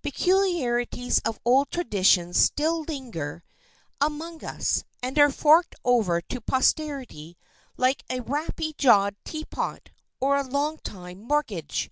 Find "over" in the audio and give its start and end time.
5.84-6.22